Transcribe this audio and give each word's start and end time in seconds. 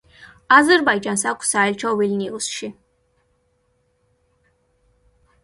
აზერბაიჯანს 0.55 1.25
აქვს 1.31 1.51
საელჩო 1.55 1.91
ვილნიუსში. 1.99 2.71